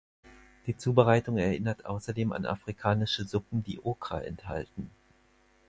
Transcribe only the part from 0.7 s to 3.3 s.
Zubereitung erinnert außerdem an afrikanische